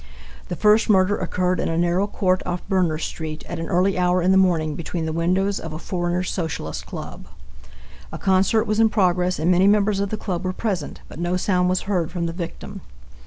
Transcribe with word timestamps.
The 0.47 0.55
first 0.55 0.89
murder 0.89 1.15
occured 1.15 1.59
in 1.59 1.69
a 1.69 1.77
narrow 1.77 2.07
court 2.07 2.41
off 2.43 2.67
Berners 2.67 3.03
street 3.05 3.43
at 3.47 3.59
an 3.59 3.67
early 3.67 3.99
hour 3.99 4.23
in 4.23 4.31
the 4.31 4.35
morning 4.35 4.73
beneath 4.73 5.05
the 5.05 5.13
windows 5.13 5.59
of 5.59 5.73
a 5.73 5.77
foreigners' 5.77 6.31
Socialist 6.31 6.87
club. 6.87 7.27
A 8.11 8.17
concert 8.17 8.63
was 8.63 8.79
in 8.79 8.89
progress 8.89 9.37
and 9.37 9.51
many 9.51 9.67
members 9.67 9.99
of 9.99 10.09
the 10.09 10.17
club 10.17 10.43
were 10.43 10.53
present, 10.53 11.01
but 11.07 11.19
no 11.19 11.37
sound 11.37 11.69
was 11.69 11.81
heard 11.81 12.09
from 12.09 12.25
the 12.25 12.33
victim. 12.33 12.81